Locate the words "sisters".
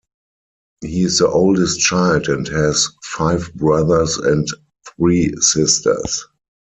5.41-6.25